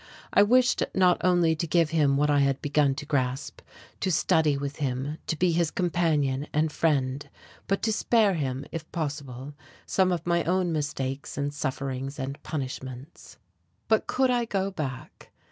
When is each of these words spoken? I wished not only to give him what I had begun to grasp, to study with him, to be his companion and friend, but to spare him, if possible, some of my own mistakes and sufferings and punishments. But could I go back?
I 0.33 0.41
wished 0.41 0.81
not 0.95 1.21
only 1.23 1.55
to 1.55 1.67
give 1.67 1.91
him 1.91 2.17
what 2.17 2.31
I 2.31 2.39
had 2.39 2.59
begun 2.59 2.95
to 2.95 3.05
grasp, 3.05 3.61
to 3.99 4.11
study 4.11 4.57
with 4.57 4.77
him, 4.77 5.19
to 5.27 5.37
be 5.37 5.51
his 5.51 5.69
companion 5.69 6.47
and 6.51 6.71
friend, 6.71 7.29
but 7.67 7.83
to 7.83 7.93
spare 7.93 8.33
him, 8.33 8.65
if 8.71 8.91
possible, 8.91 9.53
some 9.85 10.11
of 10.11 10.25
my 10.25 10.43
own 10.45 10.71
mistakes 10.71 11.37
and 11.37 11.53
sufferings 11.53 12.17
and 12.17 12.41
punishments. 12.41 13.37
But 13.87 14.07
could 14.07 14.31
I 14.31 14.45
go 14.45 14.71
back? 14.71 15.29